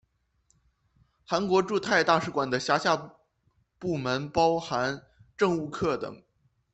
[1.27, 3.11] 韩国驻泰大使馆的辖下
[3.77, 5.03] 部门包含
[5.37, 6.23] 政务课等。